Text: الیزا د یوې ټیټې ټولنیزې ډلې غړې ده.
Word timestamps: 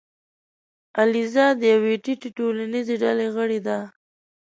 الیزا 1.01 1.47
د 1.59 1.61
یوې 1.73 1.93
ټیټې 2.03 2.29
ټولنیزې 2.37 2.95
ډلې 3.03 3.27
غړې 3.35 3.59
ده. 3.67 3.77